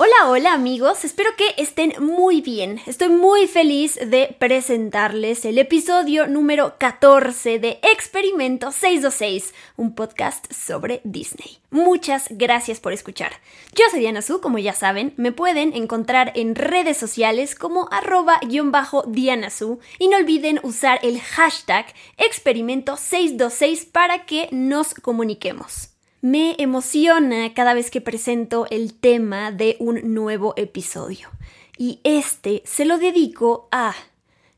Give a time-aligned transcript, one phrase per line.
[0.00, 2.80] Hola, hola amigos, espero que estén muy bien.
[2.86, 11.00] Estoy muy feliz de presentarles el episodio número 14 de Experimento 626, un podcast sobre
[11.02, 11.58] Disney.
[11.72, 13.32] Muchas gracias por escuchar.
[13.74, 19.50] Yo soy Diana Su, como ya saben, me pueden encontrar en redes sociales como arroba-diana
[19.50, 25.87] Su y no olviden usar el hashtag Experimento 626 para que nos comuniquemos.
[26.20, 31.28] Me emociona cada vez que presento el tema de un nuevo episodio.
[31.76, 33.94] Y este se lo dedico a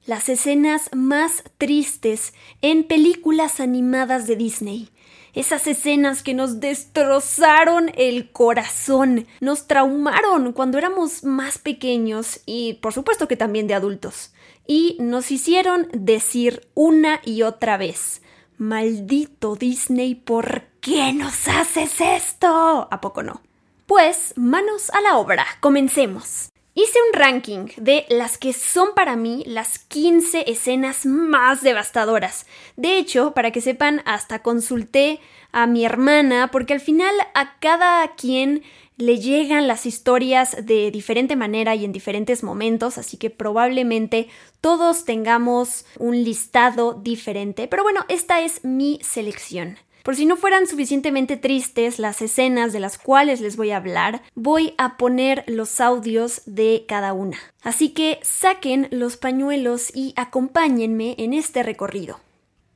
[0.07, 2.33] las escenas más tristes
[2.63, 4.89] en películas animadas de Disney.
[5.35, 12.95] Esas escenas que nos destrozaron el corazón, nos traumaron cuando éramos más pequeños y por
[12.95, 14.33] supuesto que también de adultos.
[14.67, 18.23] Y nos hicieron decir una y otra vez,
[18.57, 22.89] maldito Disney, ¿por qué nos haces esto?
[22.91, 23.41] ¿A poco no?
[23.87, 26.51] Pues, manos a la obra, comencemos.
[26.75, 32.47] Hice un ranking de las que son para mí las 15 escenas más devastadoras.
[32.77, 35.21] De hecho, para que sepan, hasta consulté
[35.53, 38.63] a mi hermana porque al final a cada quien
[38.97, 44.29] le llegan las historias de diferente manera y en diferentes momentos, así que probablemente
[44.61, 47.67] todos tengamos un listado diferente.
[47.67, 49.79] Pero bueno, esta es mi selección.
[50.03, 54.23] Por si no fueran suficientemente tristes las escenas de las cuales les voy a hablar,
[54.35, 57.39] voy a poner los audios de cada una.
[57.63, 62.21] Así que saquen los pañuelos y acompáñenme en este recorrido.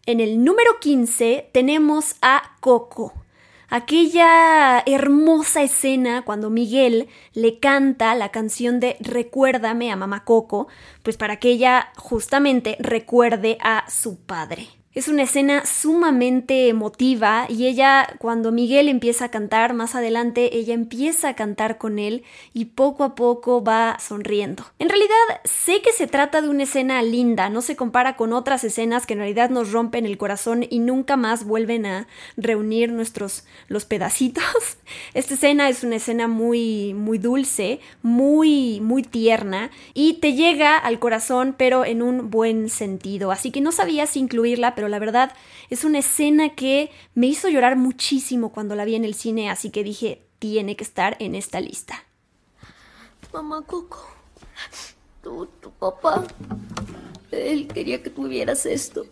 [0.07, 3.15] En el número 15 tenemos a Coco,
[3.71, 10.69] aquella hermosa escena cuando Miguel le canta la canción de Recuérdame a mamá Coco,
[11.03, 14.69] pues para que ella justamente recuerde a su padre.
[14.95, 20.73] Es una escena sumamente emotiva y ella, cuando Miguel empieza a cantar, más adelante ella
[20.73, 22.23] empieza a cantar con él
[22.53, 24.65] y poco a poco va sonriendo.
[24.79, 28.63] En realidad sé que se trata de una escena linda, no se compara con otras
[28.63, 32.07] escenas que en realidad nos rompen el corazón y nunca más vuelven a
[32.37, 34.45] reunir nuestros los pedacitos.
[35.15, 41.01] Esta escena es una escena muy muy dulce, muy muy tierna y te llega al
[41.01, 45.33] corazón pero en un buen sentido, así que no sabía si incluirla, pero la verdad
[45.71, 49.71] es una escena que me hizo llorar muchísimo cuando la vi en el cine, así
[49.71, 52.05] que dije, tiene que estar en esta lista.
[53.33, 54.07] Mamá Coco,
[55.23, 56.25] tu, tu papá,
[57.31, 59.07] él quería que tuvieras esto.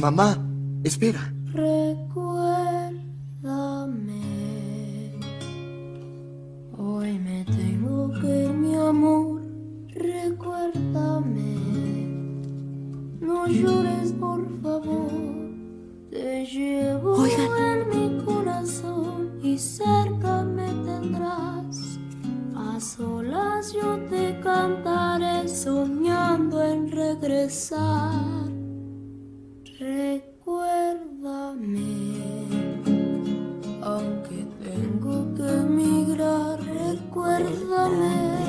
[0.00, 0.38] Mamá,
[0.84, 1.32] espera.
[1.52, 3.00] Recuérdame.
[6.78, 9.42] Hoy me tengo que ir, mi amor.
[9.88, 11.59] Recuérdame.
[13.30, 15.08] No llores, por favor.
[16.10, 22.00] Te llevo en mi corazón y cerca me tendrás.
[22.56, 28.50] A solas yo te cantaré soñando en regresar.
[29.78, 30.26] Recuérdame,
[33.80, 38.40] aunque tengo que emigrar, recuérdame.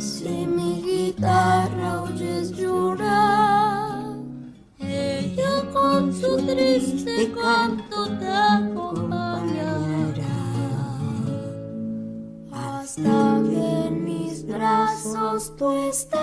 [0.00, 3.51] Si mi guitarra oyes llorar,
[6.54, 9.72] triste canto te acompañará.
[12.52, 16.20] Hasta que en mis brazos tú estés.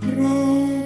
[0.00, 0.84] Recuerda.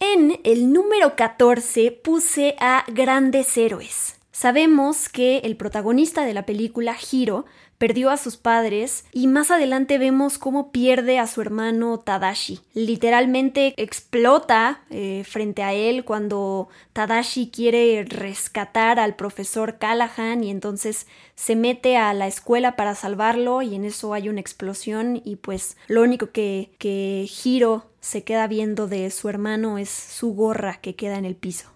[0.00, 4.21] En el número 14 puse a Grandes Héroes.
[4.32, 7.44] Sabemos que el protagonista de la película, Hiro,
[7.76, 12.60] perdió a sus padres y más adelante vemos cómo pierde a su hermano Tadashi.
[12.72, 21.06] Literalmente explota eh, frente a él cuando Tadashi quiere rescatar al profesor Callahan y entonces
[21.34, 25.76] se mete a la escuela para salvarlo y en eso hay una explosión y pues
[25.88, 30.94] lo único que, que Hiro se queda viendo de su hermano es su gorra que
[30.94, 31.68] queda en el piso.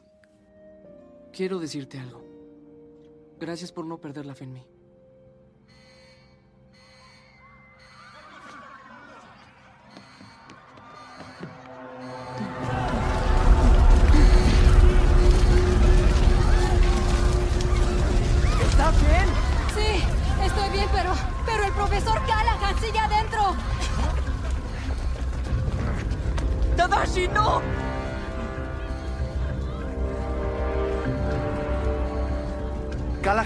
[1.32, 2.25] Quiero decirte algo.
[3.38, 4.66] Gracias por no perder la fe en mí.
[18.70, 19.26] ¿Estás bien?
[19.74, 20.02] Sí,
[20.42, 21.12] estoy bien, Pero,
[21.44, 23.54] pero el profesor Callahan sigue adentro.
[26.76, 27.75] ¡Tadashi, no!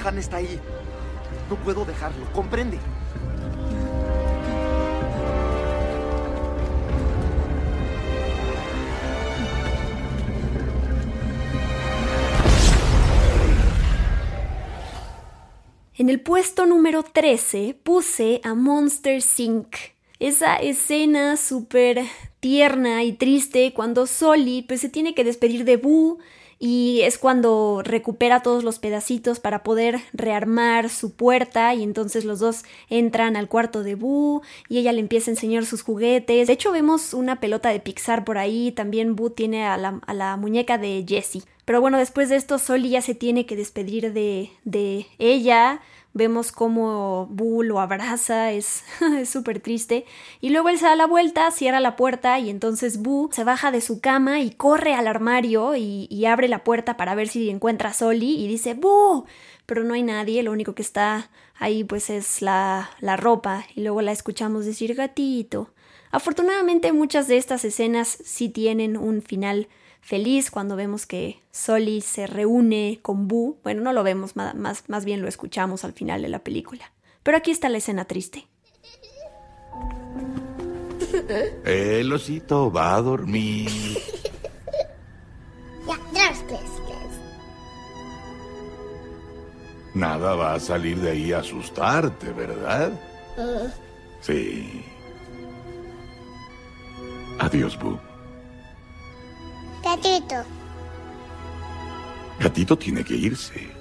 [0.01, 0.59] Callahan está ahí.
[1.49, 2.79] No puedo dejarlo, ¿comprende?
[15.97, 19.77] En el puesto número 13 puse a Monster Inc.
[20.19, 22.03] Esa escena súper
[22.41, 26.19] tierna y triste cuando Soli pues, se tiene que despedir de Boo
[26.63, 32.39] y es cuando recupera todos los pedacitos para poder rearmar su puerta y entonces los
[32.39, 36.49] dos entran al cuarto de Boo y ella le empieza a enseñar sus juguetes.
[36.49, 40.13] De hecho vemos una pelota de Pixar por ahí, también Boo tiene a la, a
[40.13, 41.43] la muñeca de Jessie.
[41.65, 45.81] Pero bueno, después de esto Soli ya se tiene que despedir de, de ella
[46.13, 48.83] Vemos cómo Boo lo abraza, es
[49.25, 50.05] súper triste.
[50.41, 53.71] Y luego él se da la vuelta, cierra la puerta y entonces Boo se baja
[53.71, 57.91] de su cama y corre al armario y, abre la puerta para ver si encuentra
[57.91, 59.27] a Soli y dice ¡Boo!
[59.67, 63.83] Pero no hay nadie, lo único que está ahí pues es la, la ropa y
[63.83, 65.71] luego la escuchamos decir gatito.
[66.11, 69.69] Afortunadamente muchas de estas escenas sí tienen un final
[70.01, 73.59] feliz cuando vemos que Soli se reúne con Boo.
[73.63, 76.93] Bueno, no lo vemos, más, más bien lo escuchamos al final de la película.
[77.23, 78.47] Pero aquí está la escena triste.
[81.65, 83.71] El osito va a dormir.
[89.95, 92.93] Nada va a salir de ahí a asustarte, ¿verdad?
[94.21, 94.85] Sí.
[97.39, 98.10] Adiós, Boo.
[99.83, 100.45] Gatito.
[102.39, 103.80] Gatito tiene que irse.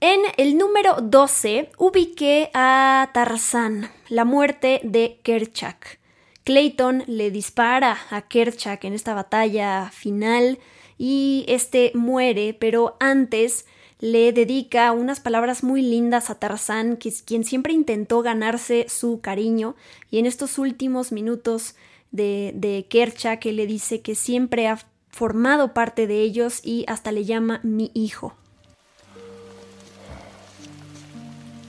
[0.00, 5.98] En el número 12 ubiqué a Tarzán, la muerte de Kerchak.
[6.44, 10.58] Clayton le dispara a Kerchak en esta batalla final
[10.98, 13.66] y este muere, pero antes
[13.98, 19.74] le dedica unas palabras muy lindas a Tarzán, quien siempre intentó ganarse su cariño,
[20.10, 21.74] y en estos últimos minutos
[22.10, 24.78] de, de Kerchak le dice que siempre ha
[25.10, 28.34] formado parte de ellos y hasta le llama mi hijo.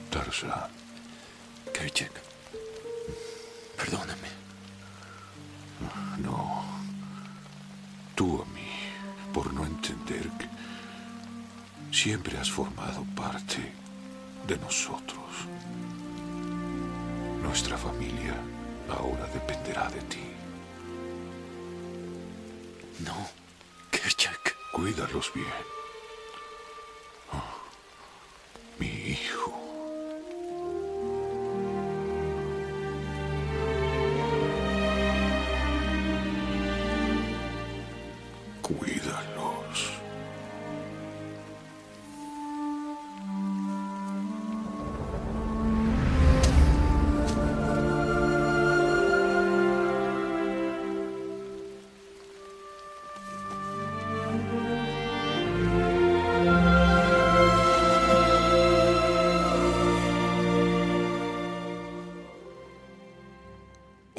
[0.10, 0.70] Tarzán.
[1.74, 2.12] Kerchak,
[3.78, 4.30] perdóname.
[6.22, 6.64] No.
[8.16, 8.68] Tú a mí,
[9.34, 10.50] por no entender que
[11.96, 13.72] siempre has formado parte
[14.48, 15.48] de nosotros.
[17.42, 18.36] Nuestra familia
[18.90, 20.29] ahora dependerá de ti.
[23.06, 23.30] No,
[23.92, 24.56] Kerchak.
[24.72, 25.48] Cuídalos bien.
[27.32, 27.42] Oh,
[28.78, 29.54] mi hijo.
[38.62, 38.99] Cuídalos.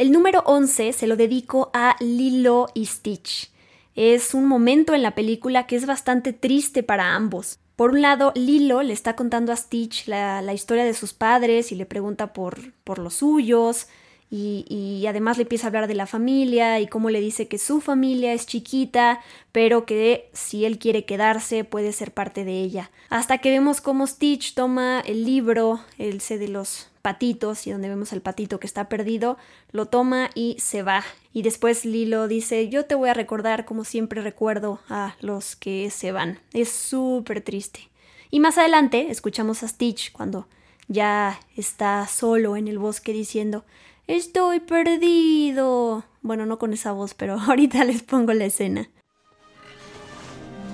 [0.01, 3.51] El número 11 se lo dedico a Lilo y Stitch.
[3.95, 7.59] Es un momento en la película que es bastante triste para ambos.
[7.77, 11.75] Por un lado, Lilo le está contando a Stitch la, historia de sus padres y
[11.75, 13.89] le pregunta por, por los suyos.
[14.31, 17.59] Y, y, además le empieza a hablar de la familia y cómo le dice que
[17.59, 19.21] su familia es chiquita,
[19.53, 22.91] pero que si él quiere quedarse puede ser parte de ella.
[23.11, 27.89] Hasta que vemos cómo Stitch toma el libro, el C de los patitos, y donde
[27.89, 29.37] vemos al patito que está perdido,
[29.73, 31.03] lo toma y se va.
[31.33, 35.91] Y después Lilo dice, yo te voy a recordar como siempre recuerdo a los que
[35.91, 36.41] se van.
[36.53, 37.89] Es súper triste.
[38.31, 40.47] Y más adelante escuchamos a Stitch cuando
[40.89, 43.65] ya está solo en el bosque diciendo,
[44.11, 46.03] Estoy perdido.
[46.21, 48.91] Bueno, no con esa voz, pero ahorita les pongo la escena.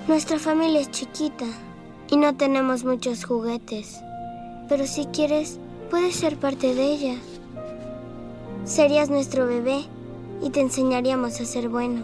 [0.07, 1.45] Nuestra familia es chiquita
[2.09, 3.99] y no tenemos muchos juguetes.
[4.67, 7.15] Pero si quieres, puedes ser parte de ella.
[8.65, 9.85] Serías nuestro bebé
[10.41, 12.03] y te enseñaríamos a ser bueno.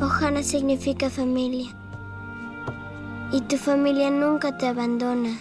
[0.00, 1.70] Ohana significa familia.
[3.32, 5.38] Y tu familia nunca te abandona.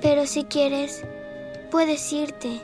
[0.00, 1.04] Pero si quieres,
[1.70, 2.60] puedes irte.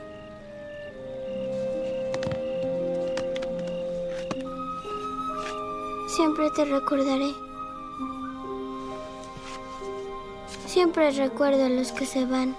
[6.07, 7.42] Siempre te recordaré.
[10.73, 12.55] Siempre recuerdo a los que se van.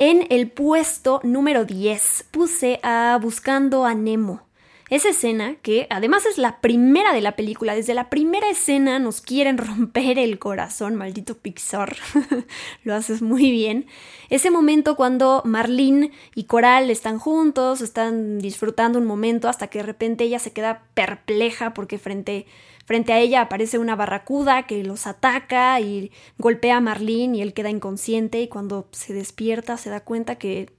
[0.00, 4.42] En el puesto número 10 puse a Buscando a Nemo.
[4.90, 9.20] Esa escena, que además es la primera de la película, desde la primera escena nos
[9.20, 11.96] quieren romper el corazón, maldito Pixar,
[12.84, 13.86] lo haces muy bien.
[14.30, 19.86] Ese momento cuando Marlene y Coral están juntos, están disfrutando un momento hasta que de
[19.86, 22.46] repente ella se queda perpleja porque frente,
[22.88, 27.52] frente a ella aparece una barracuda que los ataca y golpea a Marlene y él
[27.52, 30.70] queda inconsciente y cuando se despierta se da cuenta que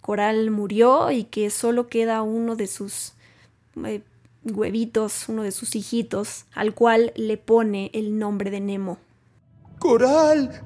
[0.00, 3.12] Coral murió y que solo queda uno de sus
[3.84, 4.02] eh,
[4.42, 8.98] huevitos, uno de sus hijitos, al cual le pone el nombre de Nemo.
[9.78, 10.60] Coral.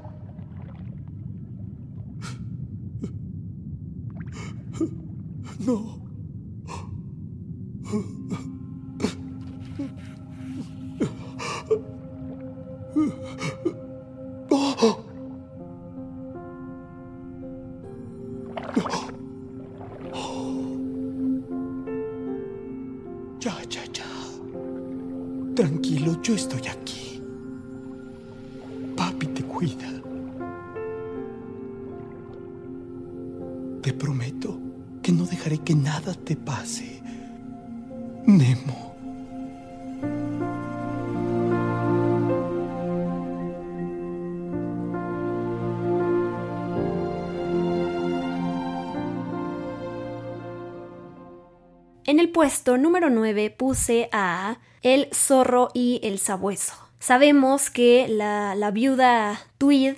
[5.59, 5.99] No.
[23.40, 24.05] Ya, ya, ya.
[25.55, 27.23] Tranquilo, yo estoy aquí.
[28.97, 29.88] Papi te cuida.
[33.81, 34.59] Te prometo
[35.02, 37.00] que no dejaré que nada te pase.
[38.26, 38.88] Nemo.
[52.38, 56.73] Puesto número 9 puse a El zorro y el sabueso.
[57.00, 59.97] Sabemos que la, la viuda Tweed,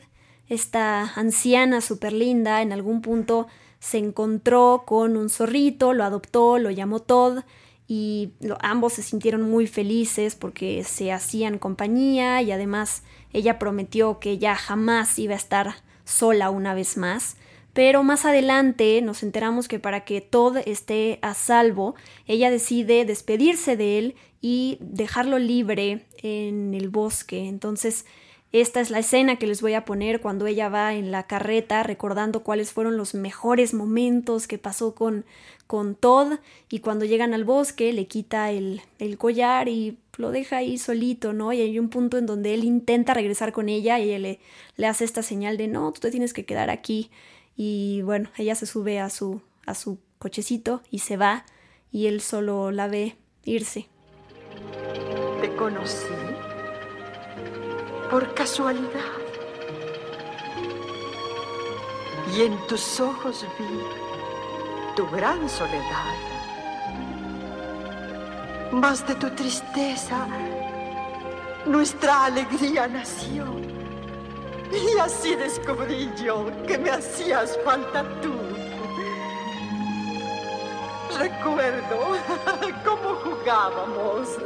[0.48, 3.46] esta anciana súper linda, en algún punto
[3.78, 7.40] se encontró con un zorrito, lo adoptó, lo llamó Todd
[7.86, 13.02] y ambos se sintieron muy felices porque se hacían compañía y además
[13.34, 15.74] ella prometió que ya jamás iba a estar
[16.06, 17.36] sola una vez más.
[17.72, 21.94] Pero más adelante nos enteramos que para que Todd esté a salvo,
[22.26, 27.46] ella decide despedirse de él y dejarlo libre en el bosque.
[27.46, 28.06] Entonces,
[28.52, 31.84] esta es la escena que les voy a poner cuando ella va en la carreta
[31.84, 35.24] recordando cuáles fueron los mejores momentos que pasó con,
[35.68, 40.56] con Todd y cuando llegan al bosque le quita el, el collar y lo deja
[40.56, 41.52] ahí solito, ¿no?
[41.52, 44.40] Y hay un punto en donde él intenta regresar con ella y ella le,
[44.76, 47.08] le hace esta señal de no, tú te tienes que quedar aquí
[47.62, 51.44] y bueno, ella se sube a su, a su cochecito y se va
[51.92, 53.90] y él solo la ve irse.
[55.42, 56.06] Te conocí
[58.10, 59.12] por casualidad
[62.34, 66.14] y en tus ojos vi tu gran soledad.
[68.72, 70.26] Más de tu tristeza,
[71.66, 73.69] nuestra alegría nació.
[74.72, 78.32] Y así descubrí yo que me hacías falta tú.
[81.18, 82.16] Recuerdo
[82.84, 84.38] cómo jugábamos.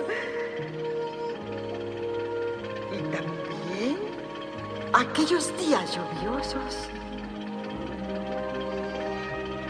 [2.91, 3.99] Y también
[4.95, 6.89] aquellos días lluviosos.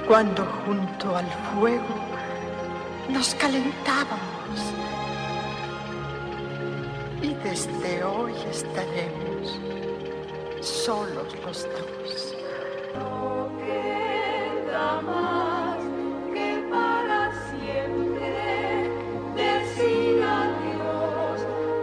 [0.07, 1.95] Cuando junto al fuego
[3.09, 4.61] nos calentábamos.
[7.23, 9.59] Y desde hoy estaremos
[10.67, 12.35] solos los dos.
[12.95, 15.79] No queda más
[16.33, 18.91] que para siempre
[19.35, 21.41] decir adiós,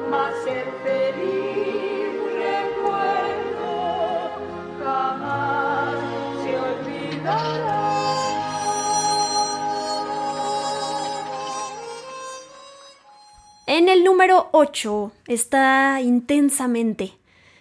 [0.09, 2.13] mas ser feliz
[2.47, 3.71] recuerdo
[4.83, 5.95] jamás
[6.43, 7.81] se olvidará.
[13.67, 17.13] En el número número 8 está intensamente.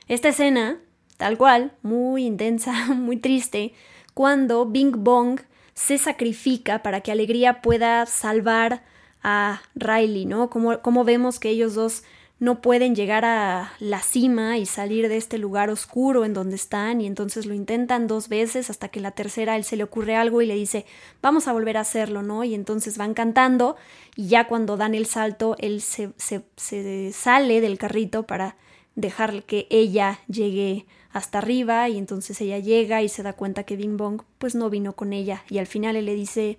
[0.09, 0.79] Esta escena,
[1.21, 3.75] tal cual, muy intensa, muy triste,
[4.15, 5.41] cuando Bing Bong
[5.75, 8.83] se sacrifica para que Alegría pueda salvar
[9.23, 10.49] a Riley, ¿no?
[10.49, 12.05] Como, como vemos que ellos dos
[12.39, 17.03] no pueden llegar a la cima y salir de este lugar oscuro en donde están
[17.03, 20.41] y entonces lo intentan dos veces hasta que la tercera él se le ocurre algo
[20.41, 20.87] y le dice
[21.21, 22.45] vamos a volver a hacerlo, ¿no?
[22.45, 23.77] Y entonces van cantando
[24.17, 28.57] y ya cuando dan el salto él se, se, se sale del carrito para
[28.95, 33.77] dejar que ella llegue hasta arriba y entonces ella llega y se da cuenta que
[33.77, 36.59] Bing Bong pues no vino con ella y al final él le dice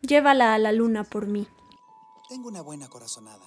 [0.00, 1.46] llévala a la luna por mí.
[2.28, 3.44] Tengo una buena corazonada.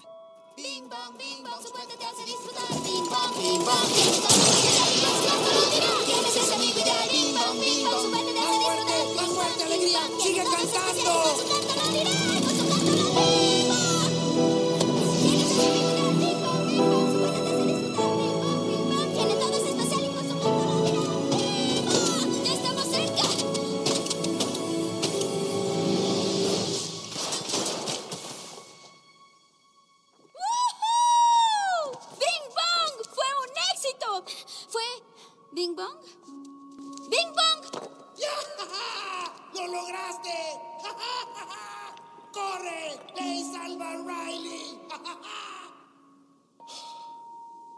[0.55, 2.63] Bing bong, bing bong, su puente te hace disfrutar.
[2.81, 5.91] Bing bong, bing bong, tienes todo lo que la diversión no lo dirá.
[6.05, 7.09] Tienes ese amigo ideal.
[7.11, 9.15] Bing bong, bing bong, su puente te hace disfrutar.
[9.15, 10.01] Más fuerte, alegría.
[10.21, 11.11] Sigue cantando.
[11.11, 12.11] Con su canto lo dirá,
[12.45, 13.64] con su canto lo dirá.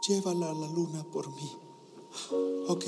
[0.08, 1.52] Llévala a la luna por mí.
[2.66, 2.84] ¿Ok?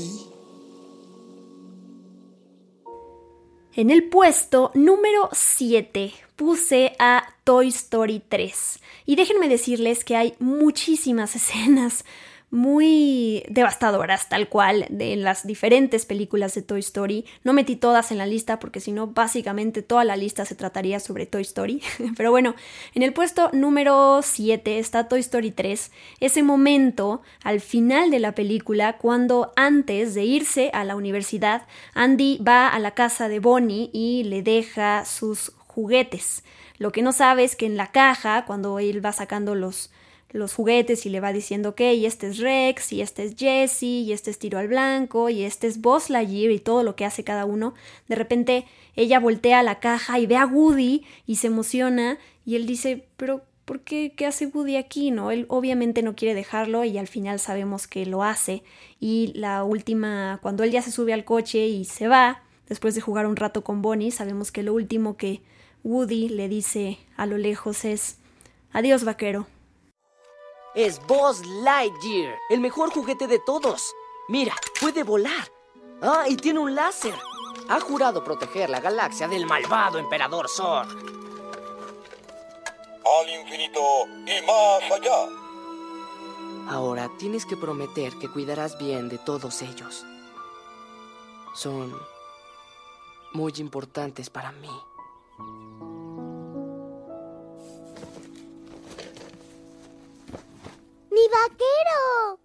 [3.75, 8.81] En el puesto número 7 puse a Toy Story 3.
[9.05, 12.07] Y déjenme decirles que hay muchísimas escenas
[12.51, 17.25] muy devastadoras, tal cual, de las diferentes películas de Toy Story.
[17.45, 20.99] No metí todas en la lista porque si no, básicamente toda la lista se trataría
[21.01, 21.83] sobre Toy Story.
[22.17, 22.55] Pero bueno,
[22.95, 28.35] en el puesto número 7 está Toy Story 3, ese momento al final de la
[28.35, 33.91] película cuando antes de irse a la universidad, Andy va a la casa de Bonnie
[33.93, 36.43] y le deja sus juguetes.
[36.79, 39.91] Lo que no sabe es que en la caja, cuando él va sacando los
[40.33, 43.83] los juguetes y le va diciendo que y este es Rex, y este es Jesse,
[43.83, 47.05] y este es Tiro al Blanco, y este es Buzz Lightyear y todo lo que
[47.05, 47.75] hace cada uno.
[48.09, 48.67] De repente
[48.97, 53.43] ella voltea la caja y ve a Woody y se emociona y él dice, pero
[53.65, 54.13] ¿por qué?
[54.17, 55.11] ¿Qué hace Woody aquí?
[55.11, 58.63] No, él obviamente no quiere dejarlo y al final sabemos que lo hace.
[58.99, 63.01] Y la última, cuando él ya se sube al coche y se va, después de
[63.01, 65.43] jugar un rato con Bonnie, sabemos que lo último que
[65.85, 68.19] Woody le dice a lo lejos es,
[68.73, 69.47] adiós vaquero.
[70.75, 73.93] Es Buzz Lightyear, el mejor juguete de todos.
[74.29, 75.51] Mira, puede volar.
[76.01, 77.15] Ah, y tiene un láser.
[77.69, 80.87] Ha jurado proteger la galaxia del malvado emperador Zor.
[83.05, 85.29] Al infinito y más allá.
[86.69, 90.07] Ahora tienes que prometer que cuidarás bien de todos ellos.
[91.55, 91.93] Son
[93.33, 94.71] muy importantes para mí.
[101.21, 102.41] ¡Mi vaquero!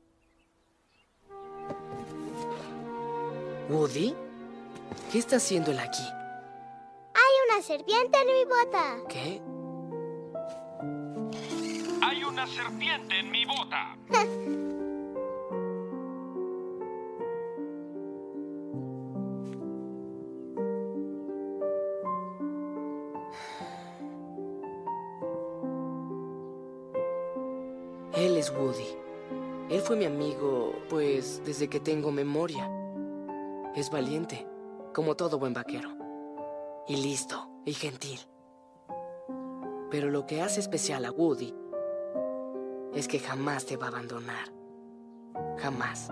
[3.69, 4.13] ¿Woody?
[5.09, 6.03] ¿Qué está haciendo él aquí?
[7.13, 8.97] Hay una serpiente en mi bota.
[9.07, 9.41] ¿Qué?
[12.01, 13.95] Hay una serpiente en mi bota.
[28.45, 28.85] es Woody.
[29.69, 32.69] Él fue mi amigo, pues, desde que tengo memoria.
[33.75, 34.45] Es valiente,
[34.93, 35.89] como todo buen vaquero.
[36.87, 38.19] Y listo, y gentil.
[39.89, 41.55] Pero lo que hace especial a Woody
[42.93, 44.53] es que jamás te va a abandonar.
[45.57, 46.11] Jamás.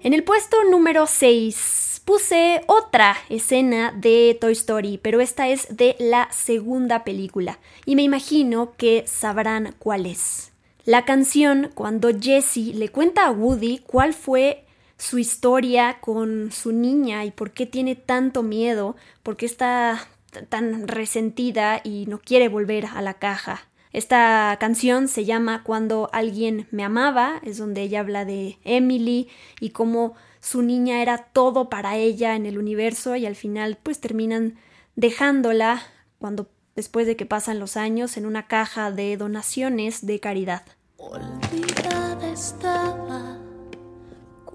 [0.00, 5.94] En el puesto número 6 puse otra escena de Toy Story, pero esta es de
[6.00, 10.51] la segunda película y me imagino que sabrán cuál es.
[10.84, 14.64] La canción cuando Jessie le cuenta a Woody cuál fue
[14.98, 20.08] su historia con su niña y por qué tiene tanto miedo, por qué está
[20.48, 23.68] tan resentida y no quiere volver a la caja.
[23.92, 29.28] Esta canción se llama Cuando alguien me amaba, es donde ella habla de Emily
[29.60, 34.00] y cómo su niña era todo para ella en el universo y al final pues
[34.00, 34.56] terminan
[34.96, 35.82] dejándola
[36.18, 40.62] cuando después de que pasan los años en una caja de donaciones de caridad.
[40.96, 43.38] Olvidada estaba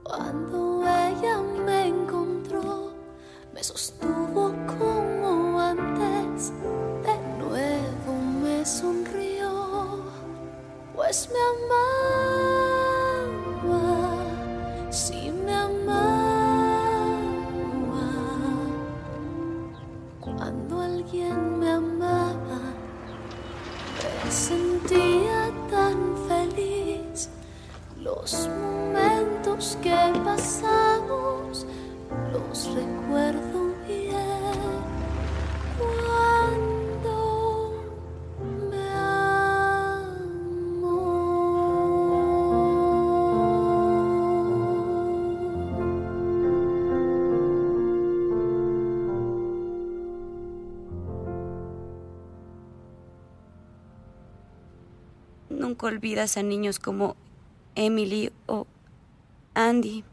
[0.03, 2.93] cuando ella me encontró,
[3.53, 6.53] me sostuvo como antes,
[7.03, 10.05] de nuevo me sonrió.
[10.95, 12.46] pues me amaba,
[32.73, 34.17] recuerdo bien.
[35.77, 37.15] Cuando
[38.29, 38.87] me
[55.49, 57.15] Nunca olvidas a niños como
[57.75, 58.67] Emily o
[59.53, 60.03] Andy.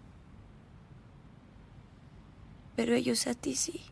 [2.76, 3.82] Pero ellos a ti sí.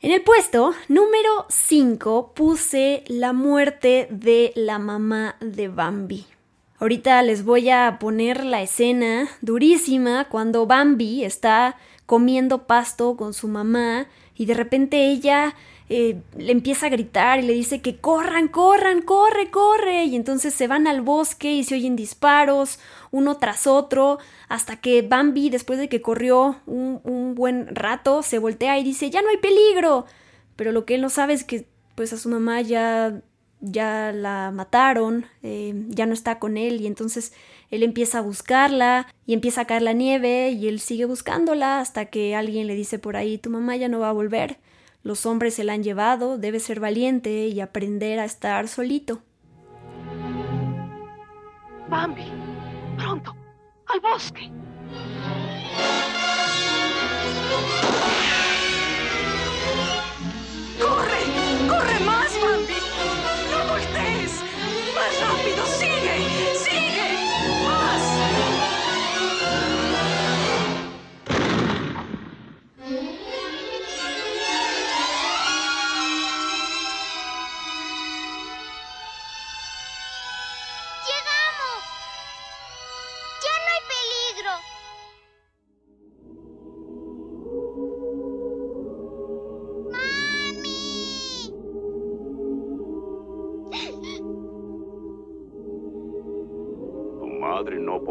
[0.00, 6.24] En el puesto número 5 puse la muerte de la mamá de Bambi.
[6.78, 13.48] Ahorita les voy a poner la escena durísima cuando Bambi está comiendo pasto con su
[13.48, 14.06] mamá
[14.36, 15.56] y de repente ella
[15.88, 20.04] eh, le empieza a gritar y le dice que corran, corran, corre, corre.
[20.04, 22.78] Y entonces se van al bosque y se oyen disparos
[23.10, 28.38] uno tras otro hasta que Bambi, después de que corrió un, un buen rato, se
[28.38, 30.06] voltea y dice, ya no hay peligro.
[30.56, 33.22] Pero lo que él no sabe es que pues a su mamá ya
[33.60, 37.32] ya la mataron, eh, ya no está con él y entonces
[37.70, 42.06] él empieza a buscarla y empieza a caer la nieve y él sigue buscándola hasta
[42.06, 44.58] que alguien le dice por ahí tu mamá ya no va a volver,
[45.02, 49.22] los hombres se la han llevado, debe ser valiente y aprender a estar solito.
[51.88, 52.30] Bambi,
[52.96, 53.34] pronto,
[53.86, 54.50] al bosque.
[60.78, 61.07] ¡Corre!
[61.07, 61.07] ¡Corre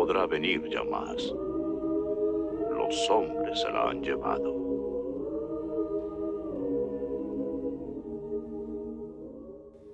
[0.07, 1.21] podrá venir ya más.
[2.71, 4.55] Los hombres se la han llevado.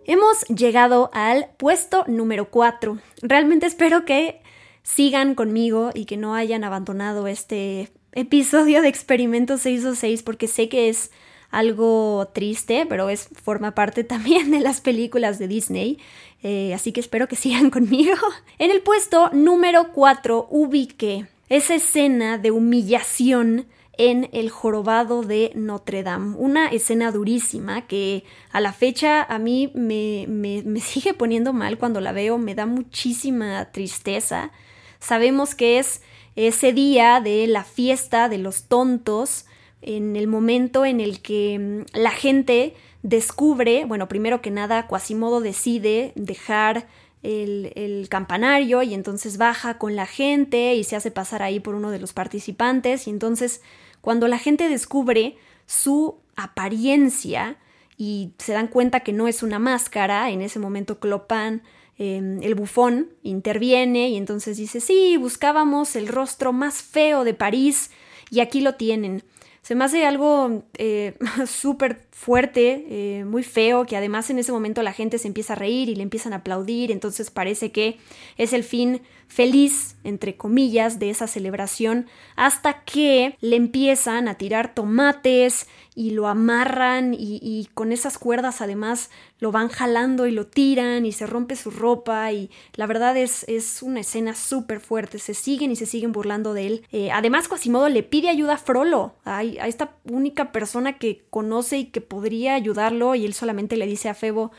[0.06, 3.00] Hemos llegado al puesto número 4.
[3.24, 4.44] Realmente espero que
[4.84, 10.90] sigan conmigo y que no hayan abandonado este episodio de Experimento 626 porque sé que
[10.90, 11.10] es
[11.54, 16.00] algo triste, pero es, forma parte también de las películas de Disney.
[16.42, 18.16] Eh, así que espero que sigan conmigo.
[18.60, 26.02] En el puesto número 4 ubiqué esa escena de humillación en El jorobado de Notre
[26.02, 26.36] Dame.
[26.38, 32.02] Una escena durísima que a la fecha a mí me, me sigue poniendo mal cuando
[32.02, 34.52] la veo, me da muchísima tristeza.
[35.00, 36.02] Sabemos que es
[36.36, 39.46] ese día de la fiesta de los tontos,
[39.86, 45.42] en el momento en el que mm, la gente descubre, bueno, primero que nada, Quasimodo
[45.42, 46.88] decide dejar
[47.24, 51.90] el, campanario y entonces baja con la gente y se hace pasar ahí por uno
[51.90, 53.62] de los participantes y entonces
[54.02, 57.58] cuando la gente descubre su apariencia
[57.98, 61.64] y se dan cuenta que no es una máscara, en ese momento Clopan,
[61.98, 67.92] eh, el bufón, interviene y entonces dice, sí, buscábamos el rostro más feo de París
[68.30, 69.24] y aquí lo tienen.
[69.64, 74.84] Se me hace algo eh, súper fuerte, eh, muy feo, que además en ese momento
[74.84, 77.98] la gente se empieza a reír y le empiezan a aplaudir, entonces parece que
[78.38, 79.02] es el fin
[79.34, 85.66] feliz, entre comillas, de esa celebración, hasta que le empiezan a tirar tomates
[85.96, 91.12] y lo amarran y, con esas cuerdas además lo van jalando y lo tiran y
[91.12, 95.72] se rompe su ropa y la verdad es, es una escena súper fuerte, se siguen
[95.72, 96.86] y se siguen burlando de él.
[96.92, 101.86] Eh, además Quasimodo le pide ayuda a Frollo, a, esta única persona que conoce y
[101.86, 104.52] que podría ayudarlo y él solamente le dice a Febo,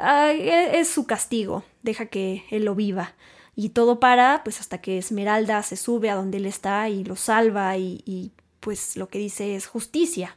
[0.00, 3.14] ah, es su castigo, deja que él lo viva.
[3.58, 7.16] Y todo para, pues hasta que Esmeralda se sube a donde él está y lo
[7.16, 10.36] salva y, pues lo que dice es justicia.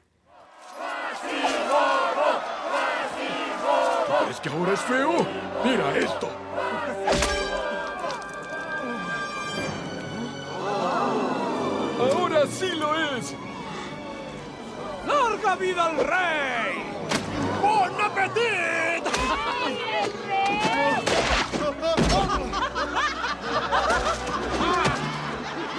[4.32, 5.12] ¿Es que ahora es feo?
[5.65, 6.29] Mira esto.
[11.99, 13.36] Ahora sí lo es.
[15.05, 16.84] ¡Larga vida al rey!
[17.62, 19.03] ¡Bon appetit!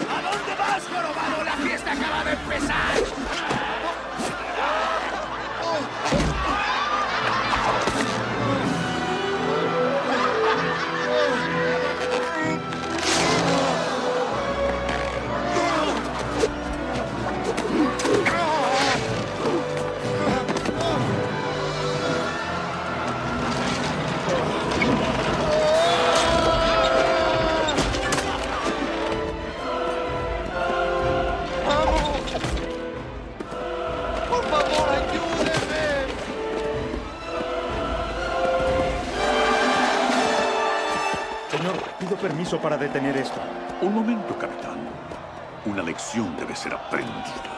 [0.09, 1.45] ¿A dónde vas, jorobado?
[1.45, 3.60] La fiesta acaba de empezar.
[42.21, 43.41] Permiso para detener esto.
[43.83, 44.79] Un momento, capitán.
[45.67, 47.57] Una lección debe ser aprendida.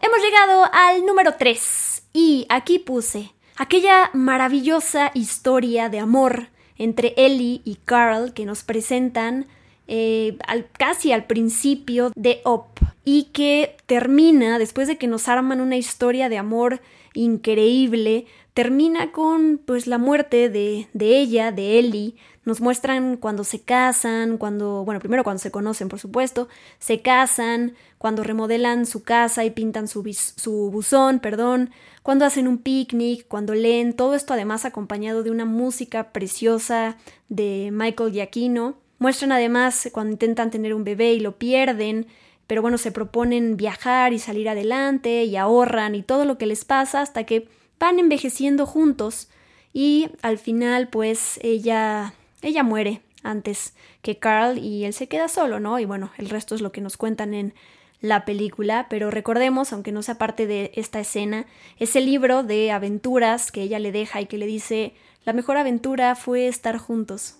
[0.00, 7.60] Hemos llegado al número 3 y aquí puse aquella maravillosa historia de amor entre Ellie
[7.64, 9.46] y Carl que nos presentan
[9.86, 12.66] eh, al- casi al principio de Up
[13.04, 16.80] y que termina después de que nos arman una historia de amor
[17.12, 22.16] increíble termina con pues la muerte de, de ella, de Ellie.
[22.44, 27.74] Nos muestran cuando se casan, cuando, bueno, primero cuando se conocen, por supuesto, se casan,
[27.98, 31.70] cuando remodelan su casa y pintan su, su buzón, perdón,
[32.02, 36.96] cuando hacen un picnic, cuando leen, todo esto además acompañado de una música preciosa
[37.28, 38.74] de Michael Giacchino.
[38.98, 42.06] Muestran además cuando intentan tener un bebé y lo pierden,
[42.46, 46.64] pero bueno, se proponen viajar y salir adelante y ahorran y todo lo que les
[46.64, 47.48] pasa hasta que
[47.80, 49.28] van envejeciendo juntos
[49.72, 55.60] y al final pues ella ella muere antes que Carl y él se queda solo,
[55.60, 55.78] ¿no?
[55.78, 57.54] Y bueno, el resto es lo que nos cuentan en
[58.00, 61.46] la película, pero recordemos, aunque no sea parte de esta escena,
[61.78, 66.14] ese libro de aventuras que ella le deja y que le dice, la mejor aventura
[66.14, 67.39] fue estar juntos.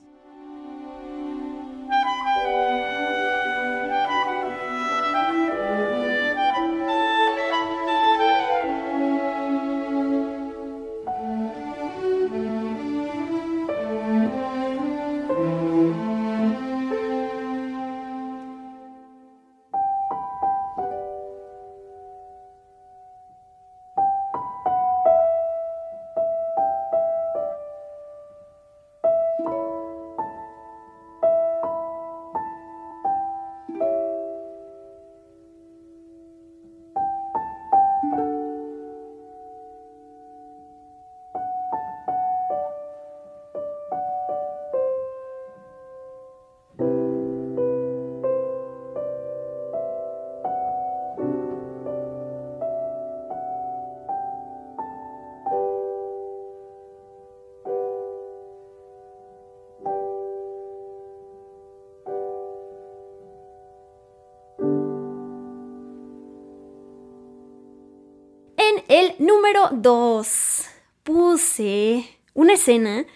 [68.90, 70.66] El número 2
[71.05, 73.07] puse una escena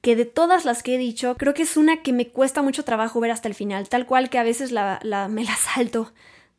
[0.00, 2.82] que de todas las que he dicho, creo que es una que me cuesta mucho
[2.82, 6.12] trabajo ver hasta el final, tal cual que a veces la, me la salto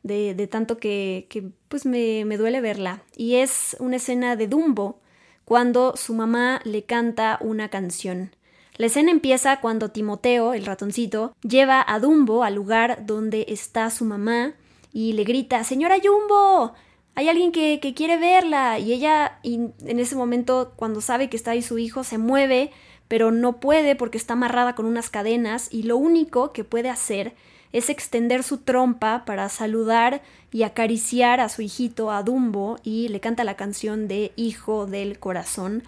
[0.04, 3.02] de, de tanto que, que, pues me, me duele verla.
[3.18, 5.00] Y es una escena de Dumbo,
[5.46, 8.36] cuando su mamá le canta una canción.
[8.78, 14.06] La escena empieza cuando Timoteo, el ratoncito, lleva a Dumbo al lugar donde está su
[14.06, 14.54] mamá
[14.94, 16.76] y le grita, Señora Jumbo,
[17.16, 18.80] hay alguien que, quiere verla.
[18.80, 22.72] Y ella, en ese momento, cuando sabe que está ahí su hijo, se mueve,
[23.08, 27.34] pero no puede porque está amarrada con unas cadenas y lo único que puede hacer
[27.72, 33.20] es extender su trompa para saludar y acariciar a su hijito, a Dumbo, y le
[33.20, 35.84] canta la canción de Hijo del Corazón.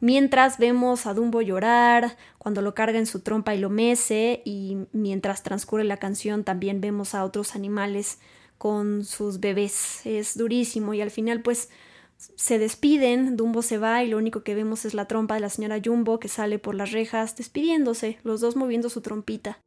[0.00, 4.78] Mientras vemos a Dumbo llorar, cuando lo carga en su trompa y lo mece, y
[4.92, 8.18] mientras transcurre la canción también vemos a otros animales
[8.62, 10.06] con sus bebés.
[10.06, 11.68] Es durísimo y al final pues
[12.16, 15.48] se despiden, Dumbo se va y lo único que vemos es la trompa de la
[15.48, 19.58] señora Jumbo que sale por las rejas despidiéndose, los dos moviendo su trompita.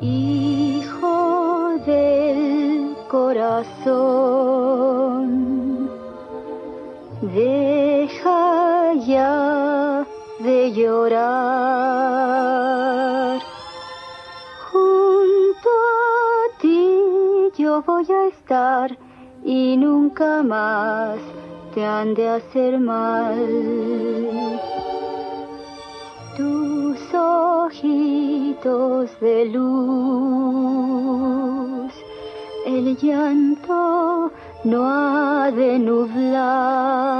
[0.00, 4.18] Hijo del corazón,
[7.22, 9.71] deja ya
[10.42, 11.22] de llorar.
[14.70, 16.98] Junto a ti
[17.56, 18.98] yo voy a estar
[19.44, 21.18] y nunca más
[21.74, 23.38] te han de hacer mal.
[26.36, 30.72] Tus ojitos de luz,
[32.66, 34.32] el llanto
[34.64, 37.12] no ha de nublar.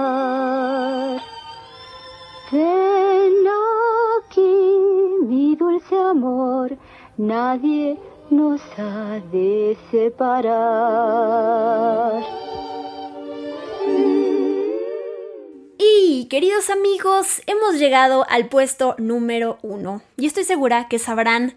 [6.12, 6.78] Amor,
[7.16, 7.98] nadie
[8.30, 11.02] nos ha de separar.
[15.78, 20.02] Y queridos amigos, hemos llegado al puesto número uno.
[20.18, 21.56] Y estoy segura que sabrán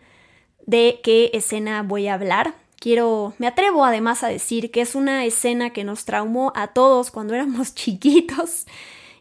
[0.65, 2.55] de qué escena voy a hablar.
[2.79, 7.11] Quiero, me atrevo además a decir que es una escena que nos traumó a todos
[7.11, 8.67] cuando éramos chiquitos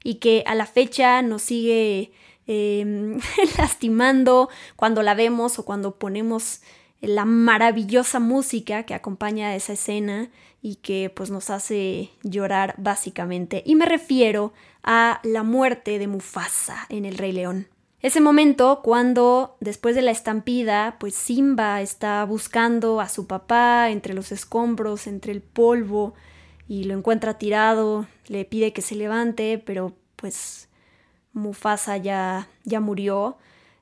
[0.05, 2.12] y que a la fecha nos sigue
[2.46, 3.18] eh,
[3.59, 6.61] lastimando cuando la vemos o cuando ponemos
[7.00, 10.30] la maravillosa música que acompaña a esa escena
[10.62, 13.62] y que pues nos hace llorar básicamente.
[13.66, 14.52] Y me refiero
[14.83, 17.68] a la muerte de Mufasa en El Rey León.
[18.00, 24.12] Ese momento cuando después de la estampida, pues Simba está buscando a su papá entre
[24.12, 26.14] los escombros, entre el polvo,
[26.68, 30.68] y lo encuentra tirado, le pide que se levante, pero pues
[31.35, 33.37] Mufasa ya, ya murió.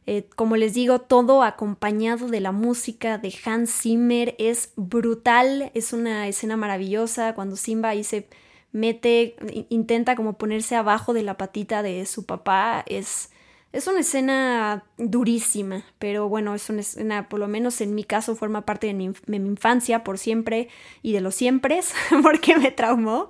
[0.07, 5.93] Eh, como les digo, todo acompañado de la música de Hans Zimmer es brutal, es
[5.93, 8.27] una escena maravillosa cuando Simba ahí se
[8.73, 9.37] mete,
[9.69, 13.31] intenta como ponerse abajo de la patita de su papá, es,
[13.73, 18.35] es una escena durísima, pero bueno, es una escena, por lo menos en mi caso,
[18.35, 20.69] forma parte de mi, de mi infancia por siempre
[21.03, 21.81] y de los siempre,
[22.23, 23.29] porque me traumó,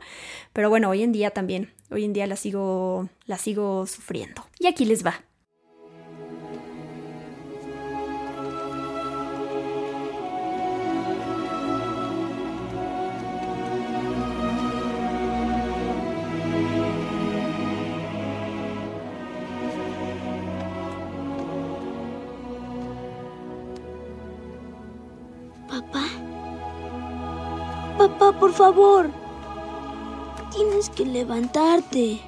[0.52, 4.42] pero bueno, hoy en día también, hoy en día la sigo, la sigo sufriendo.
[4.59, 5.14] Y aquí les va.
[25.68, 26.05] Papá.
[27.98, 29.21] Papá, por favor.
[30.54, 32.20] Tienes que levantarte.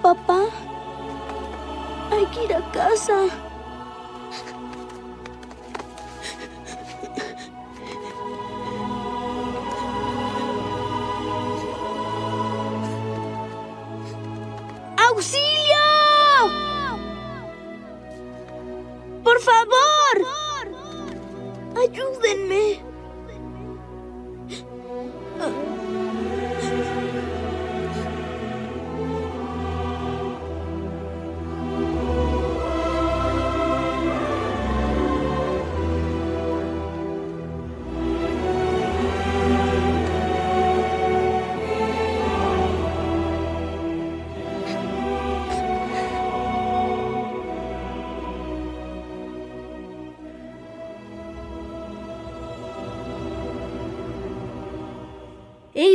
[0.00, 0.44] Papá.
[2.12, 3.26] Hay que ir a casa.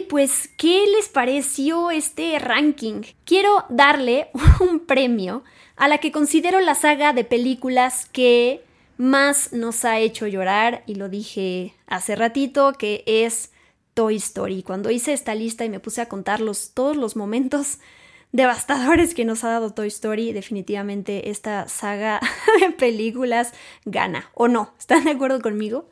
[0.09, 3.03] Pues, ¿qué les pareció este ranking?
[3.23, 5.43] Quiero darle un premio
[5.77, 8.65] a la que considero la saga de películas que
[8.97, 13.51] más nos ha hecho llorar, y lo dije hace ratito, que es
[13.93, 14.63] Toy Story.
[14.63, 17.77] Cuando hice esta lista y me puse a contar los, todos los momentos
[18.33, 22.19] devastadores que nos ha dado Toy Story, definitivamente esta saga
[22.59, 23.53] de películas
[23.85, 24.29] gana.
[24.33, 24.73] ¿O no?
[24.77, 25.87] ¿Están de acuerdo conmigo?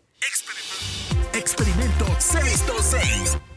[1.34, 3.57] Experimento 626.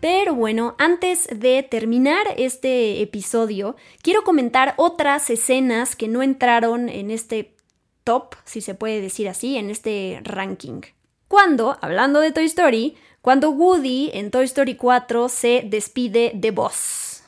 [0.00, 7.10] Pero bueno, antes de terminar este episodio, quiero comentar otras escenas que no entraron en
[7.10, 7.56] este
[8.04, 10.82] top, si se puede decir así, en este ranking.
[11.28, 17.24] Cuando, hablando de Toy Story, cuando Woody en Toy Story 4 se despide de Buzz.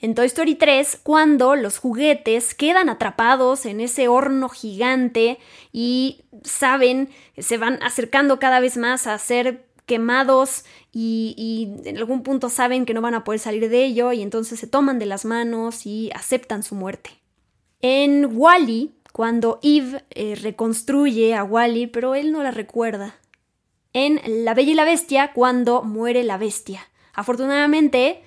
[0.00, 5.38] En Toy Story 3, cuando los juguetes quedan atrapados en ese horno gigante
[5.70, 12.48] y saben, se van acercando cada vez más a ser quemados y, en algún punto
[12.48, 15.26] saben que no van a poder salir de ello y entonces se toman de las
[15.26, 17.10] manos y aceptan su muerte.
[17.82, 23.16] En Wally, cuando Eve eh, reconstruye a Wally, pero él no la recuerda.
[23.92, 26.88] En La Bella y la Bestia, cuando muere la bestia.
[27.12, 28.22] Afortunadamente,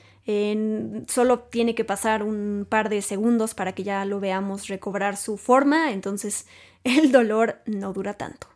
[1.07, 5.37] solo tiene que pasar un par de segundos para que ya lo veamos recobrar su
[5.37, 6.45] forma, entonces
[6.83, 8.49] el dolor no dura tanto.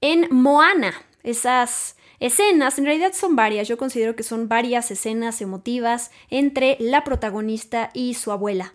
[0.00, 6.10] En Moana, esas escenas, en realidad son varias, yo considero que son varias escenas emotivas
[6.30, 8.74] entre la protagonista y su abuela.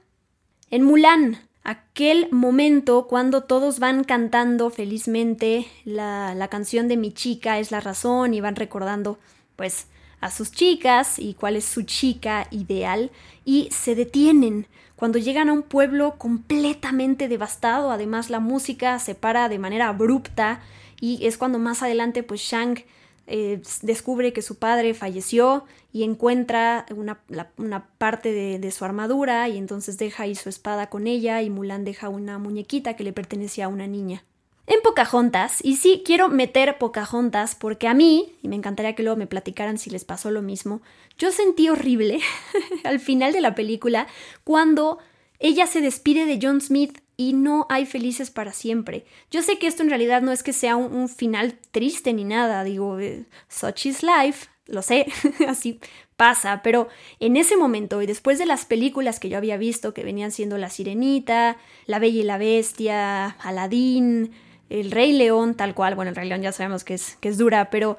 [0.69, 7.59] En Mulan, aquel momento cuando todos van cantando felizmente la, la, canción de mi chica
[7.59, 9.17] es la razón y van recordando
[9.55, 9.87] pues
[10.21, 13.11] a sus chicas y cuál es su chica ideal
[13.45, 19.49] y se detienen cuando llegan a un pueblo completamente devastado, además la música se para
[19.49, 20.61] de manera abrupta
[21.01, 22.83] y es cuando más adelante pues Shang
[23.27, 29.57] eh, descubre que su padre falleció y encuentra una, parte de, de su armadura y
[29.57, 33.65] entonces deja ahí su espada con ella y Mulan deja una muñequita que le pertenecía
[33.65, 34.23] a una niña.
[34.67, 39.17] En Pocahontas, y sí quiero meter Pocahontas porque a mí, y me encantaría que luego
[39.17, 40.81] me platicaran si les pasó lo mismo,
[41.19, 42.19] yo sentí horrible
[42.83, 44.07] al final de la película
[44.43, 44.97] cuando
[45.39, 49.05] ella se despide de John Smith y no hay felices para siempre.
[49.31, 52.63] Yo sé que esto en realidad no es que sea un, final triste ni nada,
[52.63, 55.05] digo, eh, such is life, lo sé,
[55.47, 55.79] así
[56.17, 56.87] pasa, pero
[57.19, 60.57] en ese momento y después de las películas que yo había visto, que venían siendo
[60.57, 64.31] La Sirenita, La Bella y la Bestia, Aladín,
[64.69, 67.37] El Rey León, tal cual, bueno, el Rey León ya sabemos que es, que es
[67.37, 67.97] dura, pero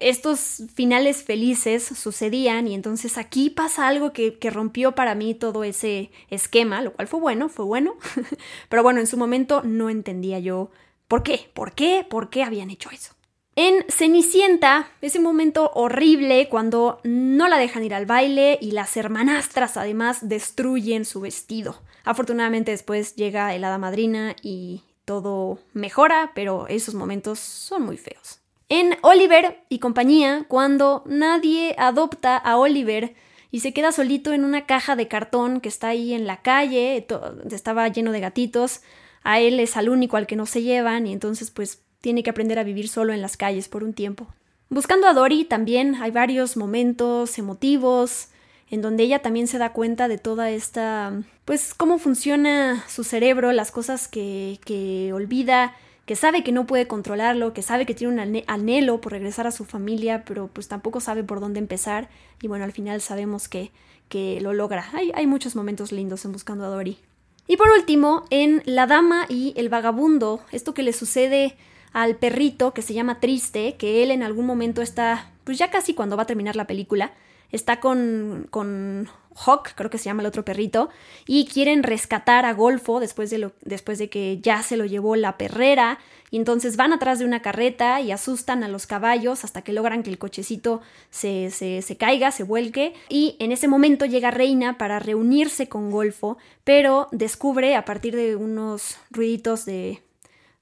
[0.00, 5.64] estos finales felices sucedían y entonces aquí pasa algo que, que rompió para mí todo
[5.64, 7.96] ese esquema, lo cual fue bueno, fue bueno,
[8.68, 10.70] pero bueno, en su momento no entendía yo
[11.06, 13.14] por qué, por qué, por qué habían hecho eso.
[13.60, 19.76] En Cenicienta, ese momento horrible cuando no la dejan ir al baile y las hermanastras
[19.76, 21.82] además destruyen su vestido.
[22.04, 28.40] Afortunadamente después llega el hada madrina y todo mejora, pero esos momentos son muy feos.
[28.68, 33.14] En Oliver y compañía, cuando nadie adopta a Oliver
[33.50, 37.06] y se queda solito en una caja de cartón que está ahí en la calle,
[37.50, 38.82] estaba lleno de gatitos,
[39.22, 42.28] a él es al único al que no se llevan y entonces pues tiene que
[42.28, 44.26] aprender a vivir solo en las calles por un tiempo.
[44.68, 48.28] Buscando a Dory también hay varios momentos emotivos
[48.70, 53.52] en donde ella también se da cuenta de toda esta, pues cómo funciona su cerebro,
[53.52, 58.14] las cosas que, que olvida, que sabe que no puede controlarlo, que sabe que tiene
[58.14, 62.08] un anhelo por regresar a su familia, pero pues tampoco sabe por dónde empezar
[62.40, 63.70] y bueno, al final sabemos que,
[64.08, 64.86] que lo logra.
[64.92, 66.98] Hay, hay muchos momentos lindos en Buscando a Dory.
[67.46, 71.56] Y por último, en La Dama y el Vagabundo, esto que le sucede
[71.92, 75.94] al perrito que se llama Triste, que él en algún momento está, pues ya casi
[75.94, 77.12] cuando va a terminar la película,
[77.50, 80.88] está con, con Hawk, creo que se llama el otro perrito,
[81.26, 85.16] y quieren rescatar a Golfo después de, lo, después de que ya se lo llevó
[85.16, 85.98] la perrera,
[86.30, 90.02] y entonces van atrás de una carreta y asustan a los caballos hasta que logran
[90.02, 94.76] que el cochecito se, se, se caiga, se vuelque, y en ese momento llega Reina
[94.76, 100.02] para reunirse con Golfo, pero descubre a partir de unos ruiditos de,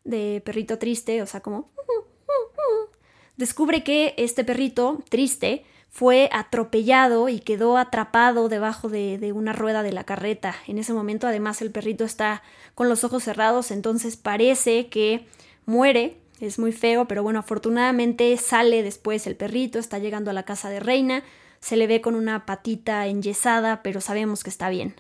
[0.05, 1.71] de perrito triste, o sea, como...
[3.37, 9.93] Descubre que este perrito triste fue atropellado y quedó atrapado debajo de, una rueda de
[9.93, 10.55] la carreta.
[10.67, 12.43] En ese momento además el perrito está
[12.75, 15.27] con los ojos cerrados, entonces parece que
[15.65, 16.19] muere.
[16.39, 20.69] Es muy feo, pero bueno, afortunadamente sale después el perrito, está llegando a la casa
[20.69, 21.25] de Reina,
[21.61, 24.95] se le ve con una patita enyesada, pero sabemos que está bien.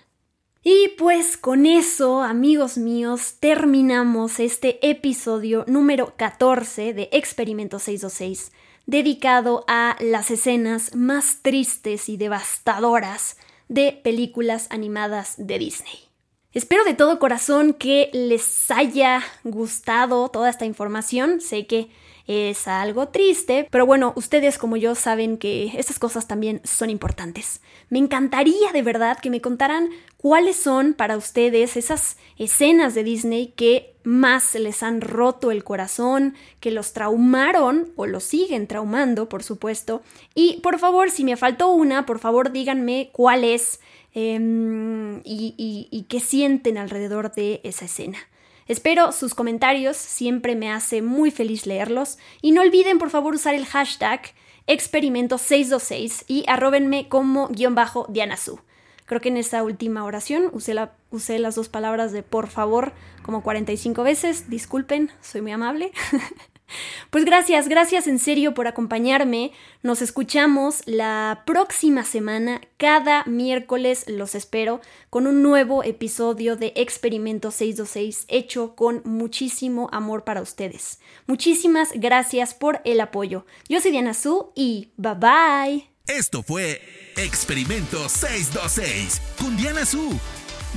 [0.69, 8.51] Y pues con eso, amigos míos, terminamos este episodio número 14 de Experimento 626,
[8.87, 13.37] dedicado a las escenas más tristes y devastadoras
[13.69, 16.07] de películas animadas de Disney.
[16.53, 21.41] Espero de todo corazón que les haya gustado toda esta información.
[21.41, 21.91] Sé que
[22.27, 27.61] es algo triste, pero bueno, ustedes como yo saben que estas cosas también son importantes.
[27.89, 33.53] Me encantaría de verdad que me contaran cuáles son para ustedes esas escenas de Disney
[33.55, 39.45] que más les han roto el corazón, que los traumaron o los siguen traumando, por
[39.45, 40.03] supuesto.
[40.35, 43.81] Y por favor, si me faltó una, por favor díganme cuál es
[44.15, 48.19] y, y qué sienten alrededor de esa escena.
[48.69, 52.19] Espero sus comentarios, siempre me hace muy feliz leerlos.
[52.43, 54.21] Y no olviden por favor usar el hashtag
[54.67, 58.61] experimento626 y arrobenme como guion bajo Dianasu.
[59.05, 62.93] Creo que en esta última oración usé las dos palabras de por favor
[63.23, 64.51] como 45 veces.
[64.51, 65.93] Disculpen, soy muy amable.
[67.11, 69.53] Pues gracias, gracias en serio por acompañarme.
[69.83, 72.61] Nos escuchamos la próxima semana.
[72.77, 80.25] Cada miércoles los espero con un nuevo episodio de Experimento 626 hecho con muchísimo amor
[80.25, 81.01] para ustedes.
[81.27, 83.47] Muchísimas gracias por el apoyo.
[83.69, 85.91] Yo soy Diana Su y bye bye.
[86.07, 86.81] Esto fue
[87.17, 90.19] Experimento 626 con Diana Su.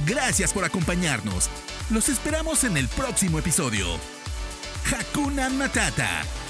[0.05, 1.49] Gracias por acompañarnos.
[1.89, 4.18] Los esperamos en el próximo episodio.
[4.89, 6.48] Hakuna Matata.